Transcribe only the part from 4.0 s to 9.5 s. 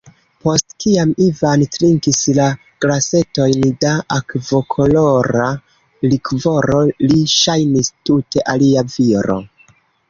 akvokolora likvoro, li ŝajnis tute alia viro.